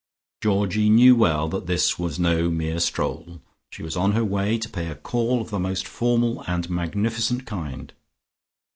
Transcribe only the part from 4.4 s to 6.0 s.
to pay a call of the most